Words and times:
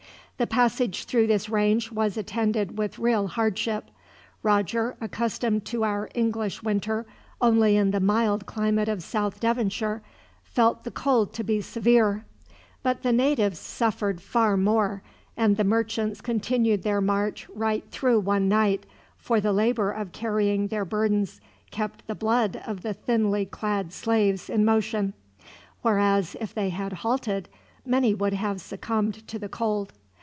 The 0.37 0.47
passage 0.47 1.03
through 1.05 1.27
this 1.27 1.49
range 1.49 1.91
was 1.91 2.17
attended 2.17 2.75
with 2.75 2.97
real 2.97 3.27
hardship. 3.27 3.91
Roger, 4.41 4.97
accustomed 4.99 5.65
to 5.65 5.83
our 5.83 6.09
English 6.15 6.63
winter 6.63 7.05
only 7.39 7.77
in 7.77 7.91
the 7.91 7.99
mild 7.99 8.47
climate 8.47 8.89
of 8.89 9.03
South 9.03 9.39
Devonshire, 9.39 10.01
felt 10.43 10.83
the 10.83 10.89
cold 10.89 11.31
to 11.33 11.43
be 11.43 11.61
severe; 11.61 12.25
but 12.81 13.03
the 13.03 13.11
natives 13.13 13.59
suffered 13.59 14.19
far 14.19 14.57
more, 14.57 15.03
and 15.37 15.57
the 15.57 15.63
merchants 15.63 16.21
continued 16.21 16.81
their 16.81 17.01
march 17.01 17.47
right 17.53 17.87
through 17.91 18.21
one 18.21 18.49
night, 18.49 18.87
for 19.17 19.39
the 19.39 19.53
labor 19.53 19.91
of 19.91 20.11
carrying 20.11 20.69
their 20.69 20.85
burdens 20.85 21.39
kept 21.69 22.07
the 22.07 22.15
blood 22.15 22.63
of 22.65 22.81
the 22.81 22.95
thinly 22.95 23.45
clad 23.45 23.93
slaves 23.93 24.49
in 24.49 24.65
motion; 24.65 25.13
whereas, 25.83 26.35
if 26.41 26.51
they 26.51 26.69
had 26.69 26.93
halted, 26.93 27.47
many 27.85 28.15
would 28.15 28.33
have 28.33 28.59
succumbed 28.59 29.27
to 29.27 29.37
the 29.37 29.47
cold. 29.49 29.93